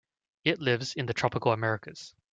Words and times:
It 0.43 0.59
lives 0.59 0.95
in 0.95 1.05
the 1.05 1.13
tropical 1.13 1.51
Americas. 1.51 2.15